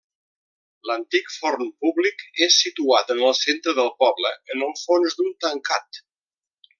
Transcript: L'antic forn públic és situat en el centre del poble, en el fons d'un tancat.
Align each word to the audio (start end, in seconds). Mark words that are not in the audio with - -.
L'antic 0.91 1.27
forn 1.33 1.67
públic 1.85 2.25
és 2.47 2.57
situat 2.63 3.13
en 3.17 3.21
el 3.29 3.37
centre 3.43 3.75
del 3.81 3.93
poble, 4.05 4.33
en 4.55 4.65
el 4.69 4.73
fons 4.85 5.19
d'un 5.21 5.33
tancat. 5.47 6.01